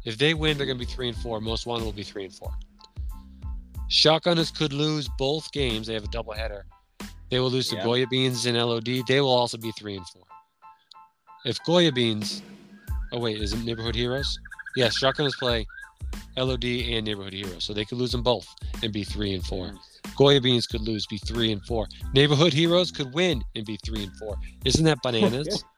[0.04, 1.40] If they win, they're going to be three and four.
[1.40, 2.52] Most Wanted will be three and four.
[3.90, 5.86] Shotgunners could lose both games.
[5.86, 6.62] They have a doubleheader.
[7.30, 7.76] They will lose to.
[7.76, 9.06] Goya Beans and LOD.
[9.06, 10.22] They will also be three and four.
[11.44, 12.42] If Goya Beans,
[13.12, 14.38] oh wait, is it Neighborhood Heroes?
[14.76, 15.66] Yes, Shotgunners play
[16.36, 18.46] LOD and Neighborhood Heroes, so they could lose them both
[18.82, 19.72] and be three and four.
[20.16, 21.86] Goya Beans could lose, be three and four.
[22.14, 24.36] Neighborhood Heroes could win and be three and four.
[24.64, 25.64] Isn't that bananas?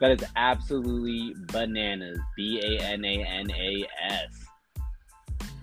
[0.00, 2.20] That is absolutely bananas.
[2.36, 4.28] B A N A N A S.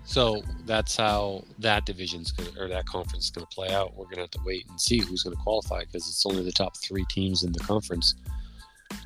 [0.03, 3.95] So that's how that division's gonna, or that conference is going to play out.
[3.95, 6.43] We're going to have to wait and see who's going to qualify because it's only
[6.43, 8.15] the top three teams in the conference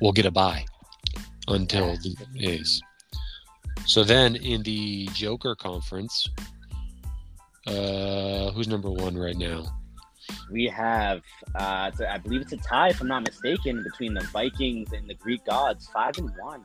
[0.00, 0.64] will get a bye
[1.48, 2.80] until the A's.
[3.86, 6.28] So then in the Joker conference,
[7.66, 9.64] uh, who's number one right now?
[10.50, 11.22] We have,
[11.58, 15.08] uh, a- I believe it's a tie, if I'm not mistaken, between the Vikings and
[15.08, 16.62] the Greek gods, five and one.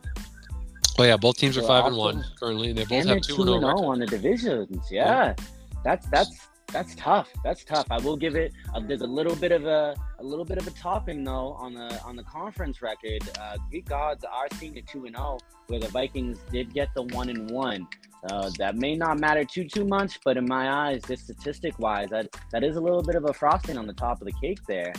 [0.98, 3.36] Oh yeah, both teams are five and one currently, and they both and have two
[3.36, 3.84] and zero zero.
[3.86, 4.88] on the divisions.
[4.90, 5.36] Yeah,
[5.84, 7.30] that's that's that's tough.
[7.44, 7.88] That's tough.
[7.90, 8.54] I will give it.
[8.74, 11.74] Uh, there's a little bit of a a little bit of a topping though on
[11.74, 13.22] the on the conference record.
[13.40, 17.04] Uh, Greek gods are seeing a two and zero, where the Vikings did get the
[17.04, 17.88] one and one.
[18.30, 22.10] Uh, that may not matter too too much, but in my eyes, just statistic wise,
[22.10, 24.60] that that is a little bit of a frosting on the top of the cake
[24.68, 24.94] there.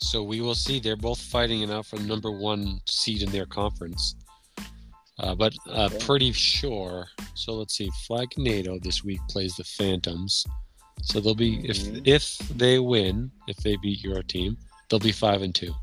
[0.00, 0.80] So we will see.
[0.80, 4.16] They're both fighting it out for the number one seed in their conference.
[5.18, 5.98] Uh, but uh, Okay.
[6.04, 7.06] pretty sure.
[7.34, 7.88] So let's see.
[8.06, 10.44] Flagnado this week plays the Phantoms.
[11.02, 12.02] So they'll be if Mhm.
[12.06, 14.56] if they win, if they beat your team,
[14.88, 15.74] they'll be five and two.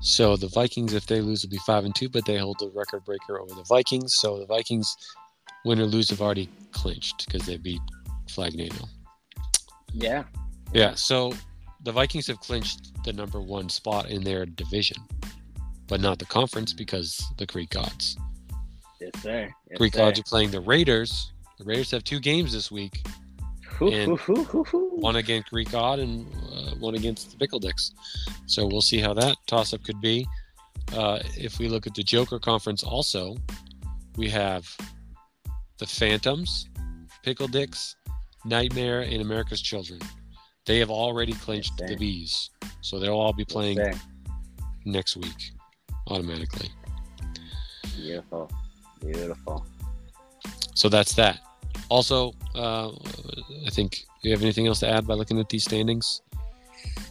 [0.00, 2.70] So the Vikings, if they lose, will be five and two, but they hold the
[2.70, 4.14] record breaker over the Vikings.
[4.16, 4.96] So the Vikings,
[5.64, 7.80] win or lose, have already clinched because they beat
[8.26, 8.88] Flagnado.
[9.94, 10.24] Yeah,
[10.72, 11.34] Yeah, so
[11.84, 14.96] the Vikings have clinched the number one spot in their division,
[15.86, 18.16] but not the conference because the Greek gods.
[19.00, 19.52] yes sir.
[19.68, 19.98] Yes, Greek sir.
[19.98, 21.30] gods are playing the Raiders.
[21.58, 23.04] The Raiders have two games this week
[24.96, 27.92] One against Greek god and uh, one against the Pickle Dicks.
[28.46, 30.26] So we'll see how that toss up could be.
[30.94, 33.36] Uh, if we look at the Joker conference, also,
[34.16, 34.68] we have
[35.78, 36.68] the Phantoms,
[37.22, 37.96] Pickle Dicks,
[38.44, 40.00] Nightmare, and America's Children.
[40.66, 41.96] They have already clinched the.
[41.96, 42.50] B's.
[42.82, 43.78] So they'll all be playing
[44.84, 45.52] next week
[46.08, 46.68] automatically.
[47.96, 48.50] Beautiful.
[49.00, 49.66] Beautiful.
[50.74, 51.40] So that's that.
[51.92, 52.88] Also, uh,
[53.66, 56.22] I think do you have anything else to add by looking at these standings?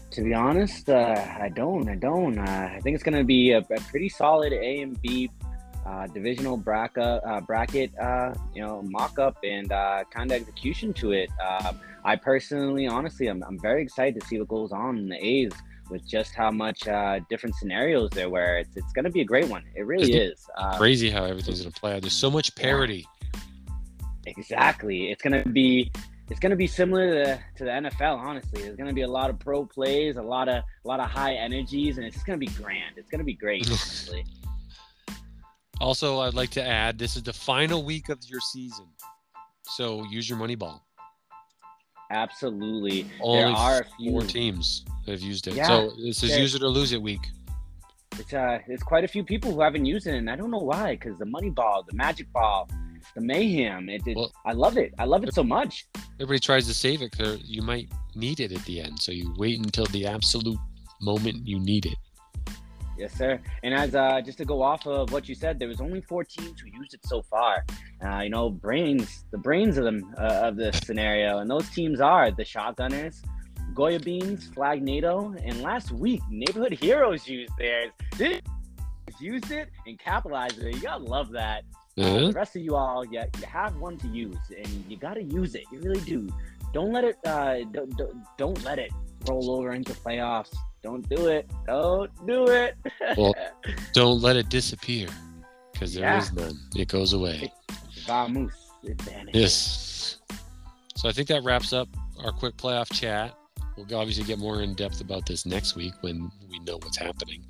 [0.10, 1.88] To be honest, uh, I don't.
[1.88, 2.39] I don't.
[2.39, 5.30] Uh, I think it's going to be a, a pretty solid A and B
[5.86, 10.94] uh, divisional bracket, uh, bracket, uh, you know, mock up and uh, kind of execution
[10.94, 11.30] to it.
[11.39, 15.24] Uh, I personally, honestly, I'm, I'm very excited to see what goes on in the
[15.24, 15.52] A's
[15.91, 18.58] with just how much uh, different scenarios there were.
[18.58, 19.63] It's, it's going to be a great one.
[19.76, 20.50] It really Isn't is.
[20.58, 22.02] Uh, Crazy how everything's gonna play out.
[22.02, 23.06] There's so much parity.
[24.25, 25.12] Exactly.
[25.12, 25.91] It's gonna be
[26.29, 28.17] it's gonna be similar to, to the NFL.
[28.17, 31.10] Honestly, there's gonna be a lot of pro plays, a lot of a lot of
[31.10, 32.97] high energies, and it's just gonna be grand.
[32.97, 33.67] It's gonna be great.
[33.67, 34.25] honestly.
[35.79, 38.86] Also, I'd like to add this is the final week of your season,
[39.63, 40.86] so use your money ball.
[42.12, 43.10] Absolutely.
[43.21, 44.12] Only there are a few.
[44.12, 45.55] four teams that have used it.
[45.55, 47.25] Yeah, so this is use it or lose it week.
[48.19, 50.60] It's uh, it's quite a few people who haven't used it, and I don't know
[50.60, 50.91] why.
[50.95, 52.69] Because the money ball, the magic ball,
[53.16, 53.90] the mayhem.
[53.90, 54.94] It, it Well- I love it.
[55.00, 55.88] I love it so much.
[56.16, 59.00] Everybody tries to save it because you might need it at the end.
[59.02, 60.60] So you wait until the absolute
[61.02, 61.96] moment you need it.
[62.98, 63.40] Yes, sir.
[63.64, 66.24] And as uh, just to go off of what you said, there was only four
[66.24, 67.66] teams who used it so far.
[68.06, 72.00] Uh, you know, brains, the brains of them uh, of this scenario, and those teams
[72.00, 73.24] are the Shotgunners,
[73.74, 77.92] Goya Beans, Flagnado, and last week Neighborhood Heroes used theirs.
[78.18, 78.42] They
[79.21, 80.75] used it and capitalized it.
[80.75, 81.63] You gotta love that.
[81.97, 82.27] Uh-huh.
[82.27, 85.55] the rest of you all, yeah, you have one to use, and you gotta use
[85.55, 85.63] it.
[85.71, 86.27] You really do.
[86.73, 87.17] Don't let it.
[87.25, 88.91] Uh, don't, don't, don't let it
[89.27, 90.55] roll over into playoffs.
[90.81, 91.49] Don't do it.
[91.67, 92.75] Don't do it.
[93.17, 93.36] Well,
[93.93, 95.07] Don't let it disappear
[95.73, 96.45] because there is Yeah.
[96.45, 96.60] none.
[96.75, 97.51] It goes away.
[98.07, 98.53] Vamos.
[99.34, 100.17] Yes.
[100.95, 101.88] So I think that wraps up
[102.23, 103.36] our quick playoff chat.
[103.75, 107.43] We'll obviously get more in depth about this next week when we know what's happening.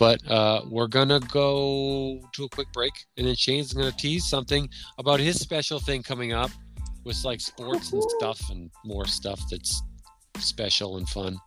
[0.00, 4.66] But uh, we're gonna go to a quick break, and then Shane's gonna tease something
[4.96, 6.50] about his special thing coming up
[7.04, 9.82] with like sports and stuff and more stuff that's
[10.38, 11.36] special and fun.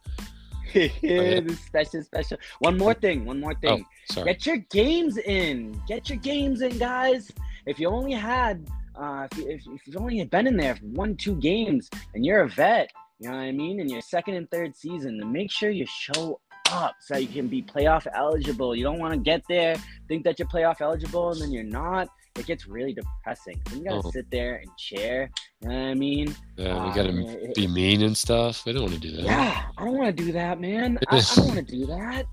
[0.73, 2.37] This special, special.
[2.59, 3.25] One more thing.
[3.25, 3.85] One more thing.
[3.87, 4.33] Oh, sorry.
[4.33, 5.79] Get your games in.
[5.87, 7.31] Get your games in, guys.
[7.65, 10.85] If you only had, uh, if, you, if, if you've only been in there for
[10.85, 14.33] one, two games, and you're a vet, you know what I mean, in your second
[14.35, 16.39] and third season, then make sure you show
[16.73, 18.75] up so you can be playoff eligible.
[18.75, 19.75] You don't want to get there,
[20.07, 22.07] think that you're playoff eligible, and then you're not.
[22.35, 23.61] It gets really depressing.
[23.69, 24.11] Then you gotta Oh.
[24.11, 25.29] sit there and cheer.
[25.61, 26.35] You know what I mean?
[26.57, 27.15] Yeah, we gotta
[27.49, 28.65] it- be mean and stuff.
[28.65, 29.23] We don't want to do that.
[29.23, 30.97] Yeah, I don't want to do that, man.
[31.09, 32.25] I, I don't want to do that.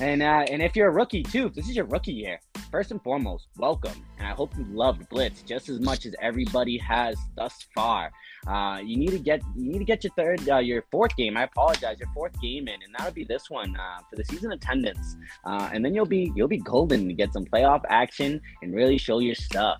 [0.00, 2.38] And uh, and if you're a rookie too, if this is your rookie year,
[2.70, 4.04] first and foremost, welcome.
[4.18, 8.10] And I hope you loved Blitz just as much as everybody has thus far.
[8.46, 11.36] Uh, you need to get you need to get your third, uh, your fourth game.
[11.36, 14.52] I apologize, your fourth game in, and that'll be this one uh, for the season
[14.52, 15.16] attendance.
[15.44, 18.98] Uh, and then you'll be you'll be golden to get some playoff action and really
[18.98, 19.78] show your stuff.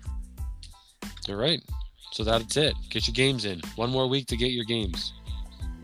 [1.27, 1.61] All right.
[2.11, 2.73] So that's it.
[2.89, 3.61] Get your games in.
[3.75, 5.13] One more week to get your games.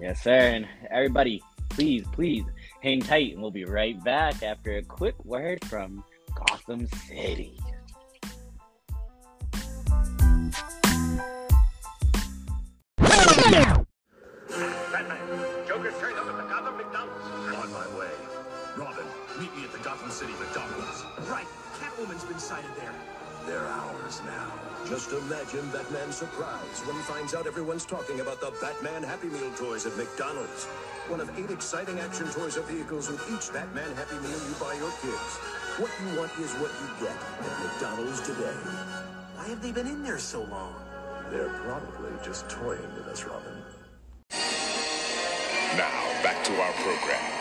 [0.01, 0.31] Yes, sir.
[0.31, 2.43] And everybody, please, please
[2.81, 6.03] hang tight, and we'll be right back after a quick word from
[6.35, 7.57] Gotham City.
[14.91, 15.17] Batman,
[15.67, 17.25] Joker's turned up at the Gotham McDonald's.
[17.55, 18.11] On my way.
[18.77, 19.05] Robin,
[19.39, 21.05] meet me at the Gotham City McDonald's.
[21.29, 21.47] Right.
[21.79, 22.93] Catwoman's been sighted there.
[23.47, 24.51] They're ours now.
[24.87, 29.51] Just imagine Batman's surprise when he finds out everyone's talking about the Batman Happy Meal
[29.55, 30.65] toys at McDonald's.
[31.07, 34.73] One of eight exciting action toys of vehicles with each Batman Happy Meal you buy
[34.73, 35.31] your kids.
[35.77, 38.57] What you want is what you get at McDonald's today.
[39.35, 40.73] Why have they been in there so long?
[41.29, 43.61] They're probably just toying with us, Robin.
[45.77, 47.34] Now, back to our program.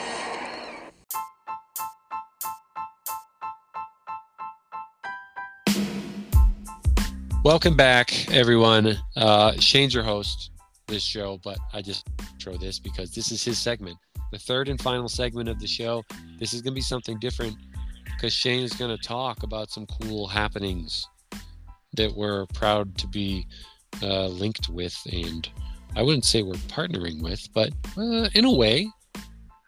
[7.44, 8.96] Welcome back, everyone.
[9.16, 10.50] Uh, Shane's your host
[10.86, 12.08] this show, but I just
[12.40, 13.98] throw this because this is his segment,
[14.32, 16.02] the third and final segment of the show.
[16.40, 17.54] This is going to be something different
[18.06, 21.06] because Shane is going to talk about some cool happenings
[21.92, 23.46] that we're proud to be
[24.02, 25.46] uh, linked with, and
[25.96, 28.88] I wouldn't say we're partnering with, but uh, in a way,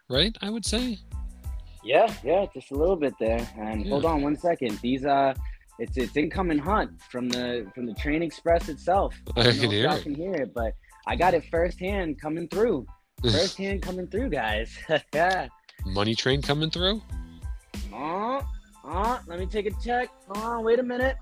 [0.09, 0.35] right?
[0.41, 0.97] I would say.
[1.83, 3.47] Yeah, yeah, just a little bit there.
[3.59, 3.91] And Yeah.
[3.91, 4.79] hold on one second.
[4.81, 5.35] These uh
[5.79, 9.15] it's it's incoming hunt from the from the train express itself.
[9.35, 10.03] I don't can hear it.
[10.03, 10.73] can hear it, but
[11.05, 12.85] I got it firsthand coming through.
[13.23, 14.77] Firsthand coming through, guys.
[15.13, 15.47] yeah.
[15.85, 17.01] Money train coming through.
[17.91, 18.45] Oh,
[18.83, 20.09] oh, let me take a check.
[20.35, 21.15] Oh, wait a minute.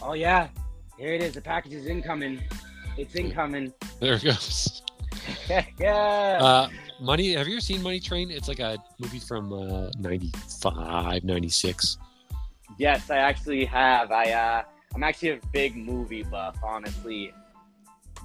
[0.00, 0.48] Oh yeah,
[0.98, 1.34] here it is.
[1.34, 2.40] The package is incoming.
[2.96, 3.72] It's incoming.
[3.98, 4.82] There it goes.
[5.78, 6.38] yeah.
[6.40, 6.68] Uh,
[7.00, 7.34] Money.
[7.34, 8.30] Have you ever seen Money Train?
[8.30, 11.98] It's like a movie from uh, 95, 96.
[12.78, 14.10] Yes, I actually have.
[14.10, 14.62] I uh,
[14.94, 17.32] I'm actually a big movie buff, honestly.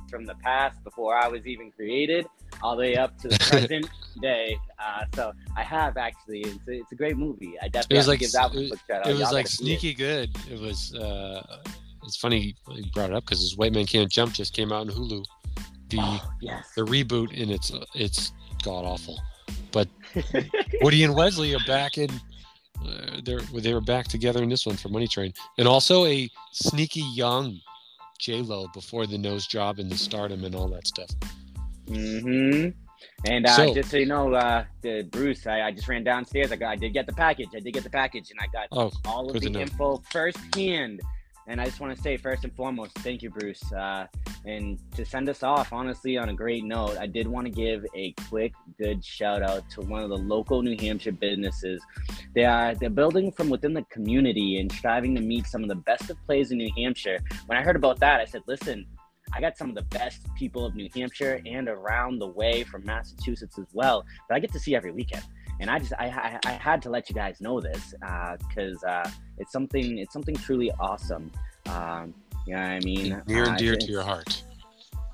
[0.10, 2.28] From the past, before I was even created,
[2.64, 3.90] all the way up to the present
[4.22, 4.58] day.
[4.80, 6.42] Uh, so I have actually.
[6.42, 7.56] It's a, it's a great movie.
[7.62, 9.08] I It definitely like give that one a it, quick shout out.
[9.08, 9.58] it was Y'all like gotta it.
[9.58, 10.36] sneaky good.
[10.50, 10.96] It was.
[10.96, 11.58] uh
[12.06, 14.88] It's funny you brought it up because this White Men Can't Jump just came out
[14.88, 15.26] on Hulu.
[15.90, 16.72] The Oh, yes.
[16.76, 18.32] the reboot and it's it's
[18.64, 19.20] god awful.
[19.74, 19.90] But
[20.82, 22.10] Woody and Wesley are back in.
[22.86, 26.30] Uh, they're they were back together in this one for Money Train, and also a
[26.52, 27.60] sneaky young
[28.20, 31.10] J Lo before the nose job and the stardom and all that stuff.
[31.88, 32.68] hmm
[33.26, 36.52] And uh, So- just so you know, uh, the Bruce, I, I just ran downstairs.
[36.52, 37.50] I got, I did get the package.
[37.56, 39.60] I did get the package, and I got Oh, all of the know.
[39.62, 41.02] info firsthand.
[41.50, 43.64] And I just want to say, first and foremost, thank you, Bruce.
[43.72, 44.06] Uh,
[44.46, 47.86] and to send us off, honestly, on a great note, I did want to give
[47.96, 51.82] a quick, good shout out to one of the local New Hampshire businesses.
[52.36, 55.76] They are they're building from within the community and striving to meet some of the
[55.76, 57.20] best of plays in New Hampshire.
[57.46, 58.86] When I heard about that, I said, listen,
[59.34, 62.86] I got some of the best people of New Hampshire and around the way from
[62.86, 65.24] Massachusetts as well that I get to see every weekend.
[65.60, 67.94] And I just I, I, I had to let you guys know this
[68.48, 71.32] because uh, it's something it's something truly awesome.
[71.68, 72.14] Um,
[72.46, 73.22] you know what I mean?
[73.28, 74.44] near Uh, and dear to your heart.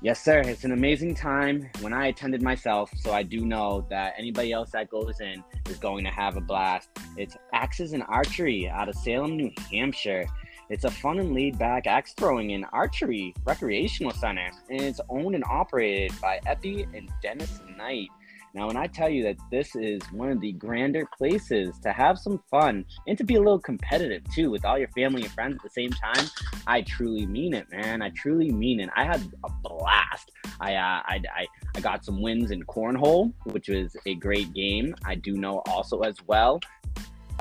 [0.02, 0.40] Yes, sir.
[0.40, 4.72] It's an amazing time when I attended myself, so I do know that anybody else
[4.72, 6.90] that goes in is going to have a blast.
[7.16, 10.26] It's Axes and Archery out of Salem, New Hampshire.
[10.68, 15.34] It's a fun and laid back axe throwing and archery recreational center, and it's owned
[15.34, 18.08] and operated by Epi and Dennis Knight.
[18.54, 22.18] Now, when I tell you that this is one of the grander places to have
[22.18, 25.56] some fun and to be a little competitive too with all your family and friends
[25.56, 26.26] at the same time,
[26.66, 28.00] I truly mean it, man.
[28.00, 28.90] I truly mean it.
[28.94, 30.30] I had a blast.
[30.60, 34.94] I, uh, I, I, I got some wins in cornhole, which was a great game.
[35.04, 36.60] I do know also as well,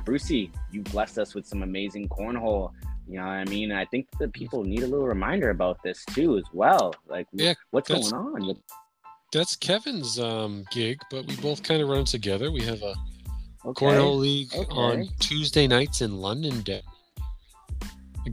[0.06, 2.72] Brucey, you blessed us with some amazing cornhole.
[3.08, 3.72] You know what I mean?
[3.72, 6.94] I think that people need a little reminder about this too, as well.
[7.08, 8.58] Like, Yeah, what's going on?
[9.34, 12.52] That's Kevin's um, gig, but we both kind of run together.
[12.52, 12.94] We have a
[13.66, 13.86] Okay.
[13.86, 14.72] cornhole league okay.
[14.74, 16.64] on Tuesday nights in London.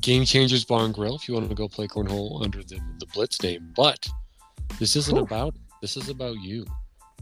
[0.01, 3.07] Game Changers Bar and Grill if you want to go play cornhole under the, the
[3.15, 3.73] Blitz name.
[3.77, 4.09] But
[4.79, 6.67] this isn't about this is about you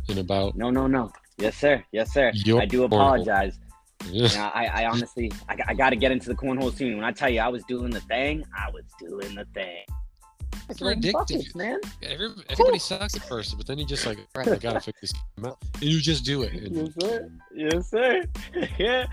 [0.08, 1.12] and about No, no, no.
[1.36, 1.84] Yes, sir.
[1.92, 2.32] Yes, sir.
[2.34, 3.58] I do apologize.
[4.10, 6.96] Yeah, I, I honestly, I, I got to get into the cornhole scene.
[6.96, 9.84] When I tell you I was doing the thing, I was doing the thing.
[10.68, 11.80] It's buckets, man.
[12.02, 15.00] Every, everybody sucks at first, but then you just like, all right, I gotta fix
[15.00, 15.12] this
[15.44, 15.58] out.
[15.74, 16.52] And you just do it.
[16.54, 17.30] Yes, sir.
[17.54, 18.24] Yes, sir.
[18.78, 19.06] yeah.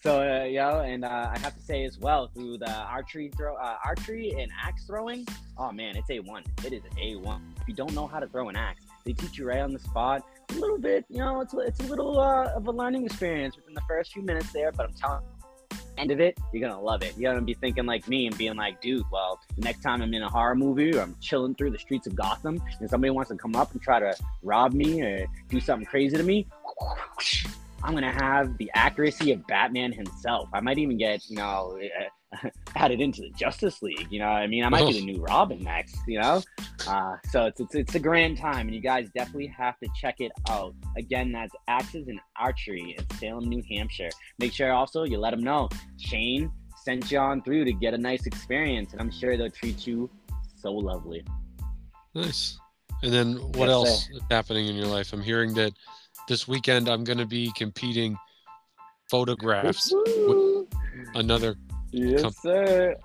[0.00, 3.56] So, uh, yo, and uh, I have to say as well through the archery throw,
[3.56, 5.26] uh, archery and axe throwing.
[5.56, 6.44] Oh man, it's a one.
[6.64, 7.52] It is a one.
[7.60, 9.80] If you don't know how to throw an axe, they teach you right on the
[9.80, 10.24] spot.
[10.50, 13.74] A little bit, you know, it's it's a little uh, of a learning experience within
[13.74, 14.70] the first few minutes there.
[14.70, 15.22] But I'm telling.
[15.22, 15.37] you,
[15.98, 17.14] End of it, you're gonna love it.
[17.18, 20.14] You're gonna be thinking like me and being like, dude, well, the next time I'm
[20.14, 23.30] in a horror movie or I'm chilling through the streets of Gotham and somebody wants
[23.30, 26.46] to come up and try to rob me or do something crazy to me,
[27.82, 30.48] I'm gonna have the accuracy of Batman himself.
[30.52, 31.76] I might even get, you know,
[32.76, 34.06] added into the Justice League.
[34.10, 35.96] You know, what I mean, I might be the new Robin next.
[36.06, 36.42] You know,
[36.86, 40.16] uh, so it's, it's it's a grand time, and you guys definitely have to check
[40.20, 40.74] it out.
[40.96, 44.10] Again, that's Axes and Archery in Salem, New Hampshire.
[44.38, 47.98] Make sure also you let them know Shane sent you on through to get a
[47.98, 50.10] nice experience, and I'm sure they'll treat you
[50.56, 51.24] so lovely.
[52.14, 52.58] Nice.
[53.02, 55.12] And then what Yes, else is happening in your life?
[55.12, 55.72] I'm hearing that
[56.28, 58.16] this weekend I'm going to be competing
[59.10, 60.66] photographs with
[61.14, 61.56] another.
[61.92, 62.96] Yes, Com- sir.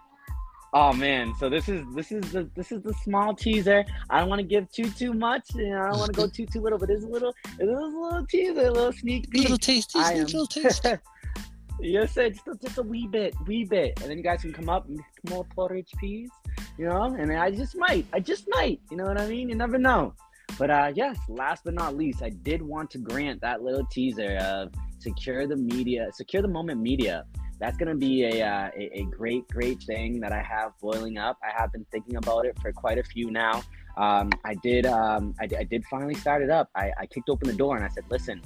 [0.76, 3.86] Oh man, so this is this is the this is the small teaser.
[4.10, 5.54] I don't want to give too too much.
[5.54, 7.65] You know, I don't want to go too too little, but it's a little it
[7.65, 9.43] is a little teaser, a little sneak peek.
[9.43, 10.89] Little tasty, I am- little tasty.
[11.80, 12.30] yes, sir.
[12.30, 14.88] Just a, just a wee bit, wee bit, and then you guys can come up
[14.88, 16.32] and make more porridge peas.
[16.80, 18.82] You know, and I just might, I just might.
[18.89, 19.50] You know what I mean?
[19.50, 20.15] You never know.
[20.58, 24.38] But uh, yes, last but not least, I did want to grant that little teaser
[24.38, 27.26] of secure the media, secure the moment media.
[27.64, 31.38] That's gonna be a, uh, a a great great thing that I have boiling up.
[31.41, 33.64] I have been thinking about it for quite a few now.
[33.95, 36.70] Um, I did um, I, I did finally start it up.
[36.76, 38.41] I, I kicked open the door and I said, listen,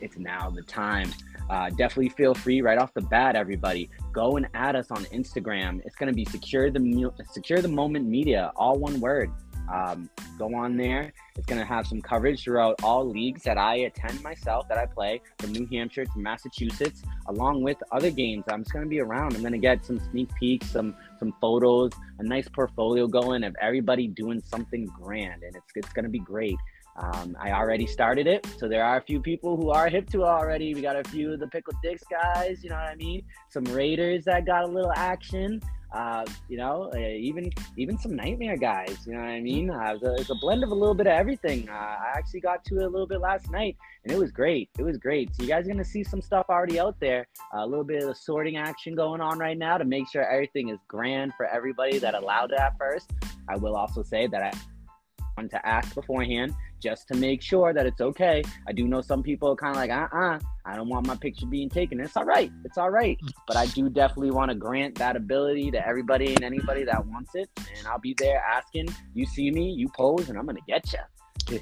[0.00, 1.10] it's now the time.
[1.50, 3.90] Uh, definitely feel free right off the bat, everybody.
[4.12, 5.84] Go and add us on Instagram.
[5.84, 9.32] It's gonna be secure the secure the moment media, all one word.
[9.70, 11.12] Um, go on there.
[11.36, 14.86] It's going to have some coverage throughout all leagues that I attend myself, that I
[14.86, 18.44] play from New Hampshire to Massachusetts, along with other games.
[18.48, 19.34] I'm just going to be around.
[19.34, 23.54] I'm going to get some sneak peeks, some some photos, a nice portfolio going of
[23.60, 26.56] everybody doing something grand, and it's it's going to be great.
[26.96, 30.22] Um, I already started it, so there are a few people who are hip to
[30.22, 30.74] it already.
[30.74, 33.22] We got a few of the Pickle Dicks guys, you know what I mean?
[33.48, 35.62] Some Raiders that got a little action.
[35.92, 38.98] Uh, you know, uh, even even some nightmare guys.
[39.06, 39.70] You know what I mean?
[39.70, 41.68] Uh, it's, a, a blend of a little bit of everything.
[41.68, 44.70] Uh, I actually got to it a little bit last night, and it was great.
[44.78, 45.34] It was great.
[45.36, 47.26] So you guys are gonna see some stuff already out there.
[47.52, 50.70] a little bit of the sorting action going on right now to make sure everything
[50.70, 53.12] is grand for everybody that allowed it at first.
[53.48, 54.52] I will also say that I
[55.38, 58.42] to ask beforehand just to make sure that it's okay.
[58.66, 61.16] I do know some people are kind of like, uh uh I don't want my
[61.16, 62.00] picture being taken.
[62.00, 62.50] It's all right.
[62.64, 63.18] It's all right.
[63.46, 67.34] But I do definitely want to grant that ability to everybody and anybody that wants
[67.34, 67.48] it.
[67.76, 70.92] And I'll be there asking, you see me, you pose, and I'm going to get
[70.92, 71.00] you.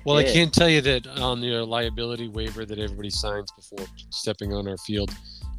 [0.04, 4.52] Well, I can't tell you that on the liability waiver that everybody signs before stepping
[4.52, 5.10] on our field,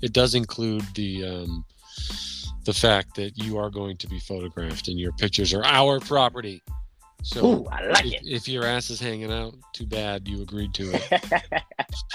[0.01, 1.65] it does include the um,
[2.65, 6.61] the fact that you are going to be photographed and your pictures are our property.
[7.23, 8.21] So Ooh, I like if, it.
[8.23, 11.63] if your ass is hanging out, too bad you agreed to it.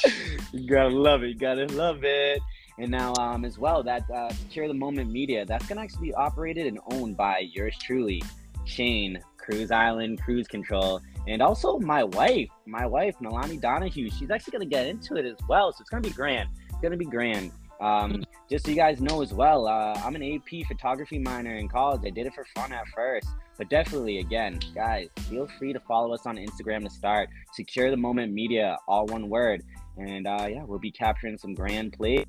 [0.53, 1.29] you gotta love it.
[1.29, 2.41] You gotta love it.
[2.79, 6.15] And now, um, as well, that uh, Secure the Moment Media, that's gonna actually be
[6.15, 8.23] operated and owned by yours truly,
[8.65, 14.11] Shane, Cruise Island Cruise Control, and also my wife, my wife, Milani Donahue.
[14.11, 16.49] She's actually gonna get into it as well, so it's gonna be grand.
[16.69, 17.53] It's gonna be grand.
[17.81, 21.69] Um, just so you guys know as well, uh, I'm an AP photography minor in
[21.69, 22.03] college.
[22.05, 23.29] I did it for fun at first,
[23.59, 27.29] but definitely, again, guys, feel free to follow us on Instagram to start.
[27.53, 29.63] Secure the Moment Media, all one word.
[29.97, 32.25] And uh, yeah, we'll be capturing some grand plays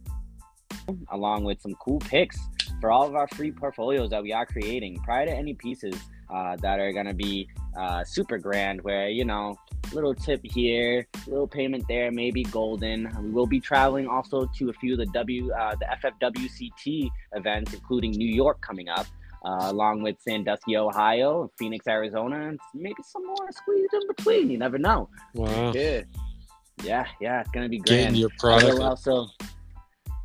[1.11, 2.39] along with some cool picks
[2.79, 5.95] for all of our free portfolios that we are creating prior to any pieces
[6.29, 7.47] uh, that are going to be
[7.77, 9.55] uh, super grand, where, you know,
[9.93, 13.09] little tip here, little payment there, maybe golden.
[13.21, 17.73] We will be traveling also to a few of the W, uh, the FFWCT events,
[17.73, 19.05] including New York coming up.
[19.45, 24.49] Uh, along with Sandusky, Ohio, Phoenix, Arizona, and maybe some more squeezed in between.
[24.49, 25.09] You never know.
[25.35, 25.71] Wow.
[25.73, 26.01] Yeah,
[26.83, 27.41] yeah, yeah.
[27.41, 28.17] It's gonna be Getting grand.
[28.17, 28.73] your I product.
[28.73, 29.27] will also,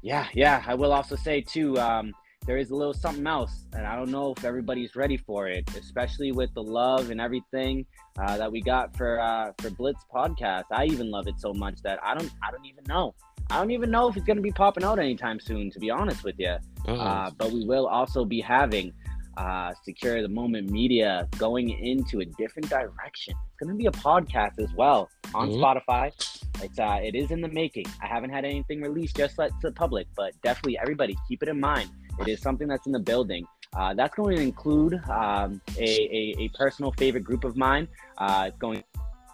[0.03, 0.63] yeah, yeah.
[0.67, 1.79] I will also say too.
[1.79, 2.13] Um,
[2.47, 5.69] there is a little something else, and I don't know if everybody's ready for it,
[5.77, 7.87] especially with the love and everything
[8.19, 10.65] uh, that we got for uh, for Blitz podcast.
[10.73, 13.15] I even love it so much that I don't I don't even know.
[13.51, 15.71] I don't even know if it's gonna be popping out anytime soon.
[15.71, 16.57] To be honest with you,
[16.89, 18.93] uh, but we will also be having
[19.37, 23.35] uh, Secure the Moment Media going into a different direction.
[23.35, 25.59] It's going to be a podcast as well on Mhm.
[25.61, 26.13] Spotify.
[26.63, 27.87] It's uh, it is in the making.
[28.03, 31.49] I haven't had anything released just let to the public, but definitely everybody keep it
[31.49, 31.91] in mind.
[32.21, 33.47] It is something that's in the building.
[33.75, 37.89] Uh, that's going to include um, a, a, a personal favorite group of mine.
[38.19, 38.85] Uh, it's going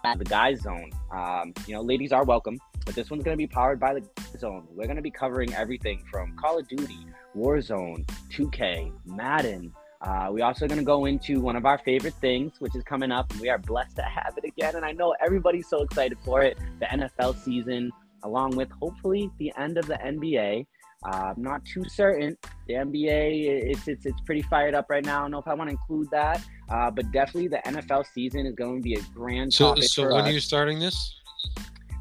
[0.05, 0.89] to the guys zone.
[1.11, 4.01] Um, you know, ladies are welcome, but this one's going to be powered by the
[4.37, 4.65] zone.
[4.71, 9.73] We're going to be covering everything from Call of Duty, Warzone, 2K, Madden.
[10.01, 13.11] Uh, we also going to go into one of our favorite things, which is coming
[13.11, 13.33] up.
[13.41, 16.57] We are blessed to have it again, and I know everybody's so excited for it.
[16.79, 17.91] The NFL season,
[18.23, 20.65] along with hopefully the end of the NBA.
[21.05, 22.37] Uh, I'm not too certain.
[22.67, 25.19] The NBA, it's, it's it's pretty fired up right now.
[25.19, 28.45] I don't know if I want to include that, uh, but definitely the NFL season
[28.45, 30.27] is going to be a grand So, topic so when us.
[30.27, 31.15] are you starting this?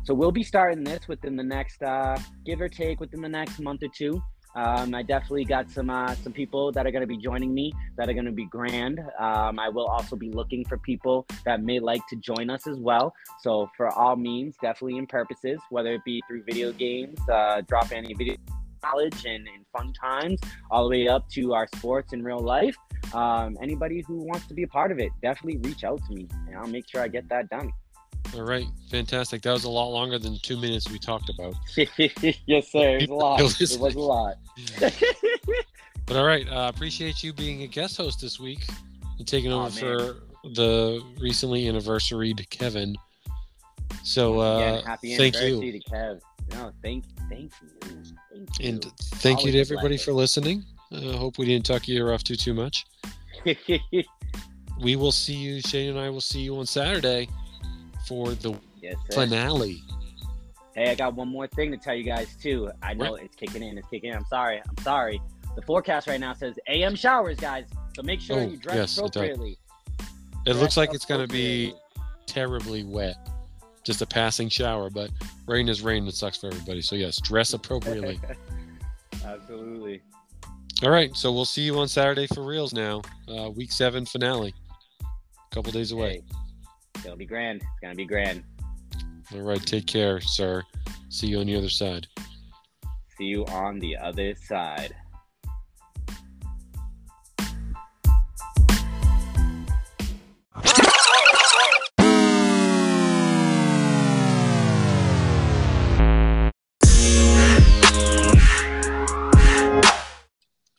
[0.05, 3.61] So we'll be starting this within the next, uh, give or take, within the next
[3.61, 4.23] month or two.
[4.59, 7.73] Um, I definitely got some uh, some people that are going to be joining me
[7.97, 8.99] that are going to be grand.
[9.17, 12.77] Um, I will also be looking for people that may like to join us as
[12.79, 13.15] well.
[13.41, 17.93] So for all means, definitely in purposes, whether it be through video games, uh, drop
[17.93, 18.35] any video
[18.83, 20.41] knowledge and, and fun times,
[20.73, 22.77] all the way up to our sports in real life.
[23.15, 26.27] Um, anybody who wants to be a part of it, definitely reach out to me,
[26.49, 27.71] and I'll make sure I get that done.
[28.35, 29.43] All right, fantastic.
[29.43, 31.55] That was a lot longer than two minutes we talked about.
[32.47, 32.99] yes, sir.
[32.99, 33.41] It was a lot.
[33.61, 34.37] It was a lot.
[36.09, 38.65] But all right, uh, appreciate you being a guest host this week
[39.19, 40.17] and taking Aw, over for
[40.55, 42.97] the recently anniversaried Kevin.
[44.05, 46.21] So uh, happy thank anniversary you, to Kev.
[46.53, 48.69] No, thank, thank you, thank you.
[48.69, 48.85] and
[49.17, 50.05] thank you to everybody pleasure.
[50.05, 50.65] for listening.
[50.91, 52.87] I uh, hope we didn't talk you off too too much.
[54.81, 55.61] We will see you.
[55.61, 57.29] Shane and I will see you on Saturday
[58.09, 59.83] for the yes, finale.
[60.75, 62.71] Hey, I got one more thing to tell you guys too.
[62.83, 63.77] I know it's kicking in.
[63.77, 64.17] It's kicking in.
[64.17, 64.61] I'm sorry.
[64.67, 65.21] I'm sorry.
[65.55, 67.65] The forecast right now says AM showers, guys.
[67.97, 69.59] So make sure Oh, you dress yes, appropriately.
[70.47, 71.75] It looks Dress like it's going to be
[72.27, 73.17] terribly wet.
[73.85, 75.11] Just a passing shower, but
[75.47, 76.07] rain is rain.
[76.07, 76.81] It sucks for everybody.
[76.81, 78.21] So yes, dress appropriately.
[79.25, 80.01] Absolutely.
[80.85, 83.03] All right, so we'll see you on Saturday for reals now.
[83.29, 84.55] Uh, week seven finale.
[85.03, 86.11] A couple days away.
[86.11, 86.23] Hey,
[87.05, 87.61] it'll be grand.
[87.61, 88.45] It's gonna be grand.
[89.35, 90.63] All right, take care, sir.
[91.09, 92.07] See you on the other side.
[93.17, 94.95] See you on the other side.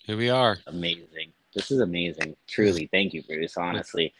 [0.09, 0.57] Here we are.
[0.65, 1.33] Amazing.
[1.53, 2.35] This is amazing.
[2.47, 3.57] Truly, thank you, Bruce.
[3.57, 4.11] Honestly,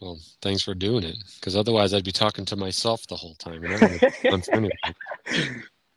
[0.00, 3.64] Well, thanks for doing it, because otherwise I'd be talking to myself the whole time.
[3.64, 4.74] And I don't have fun for anybody.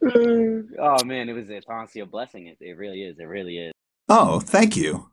[0.79, 2.47] oh man, it was it's honestly a blessing.
[2.47, 3.17] It, it really is.
[3.19, 3.73] It really is.
[4.09, 5.09] Oh, thank you.